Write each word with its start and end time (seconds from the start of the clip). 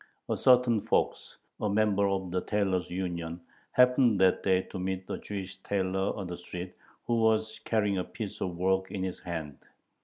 A 0.29 0.35
certain 0.35 0.81
Fox, 0.81 1.37
a 1.59 1.69
member 1.69 2.07
of 2.07 2.31
the 2.31 2.41
tailors' 2.41 2.89
union, 2.89 3.39
happened 3.69 4.19
that 4.19 4.41
day 4.41 4.63
to 4.63 4.79
meet 4.79 5.07
a 5.11 5.19
Jewish 5.19 5.61
tailor 5.61 6.15
on 6.15 6.25
the 6.25 6.37
street 6.37 6.73
who 7.05 7.17
was 7.21 7.59
carrying 7.65 7.99
a 7.99 8.03
piece 8.03 8.41
of 8.41 8.57
work 8.57 8.89
in 8.89 9.03
his 9.03 9.19
hand. 9.19 9.59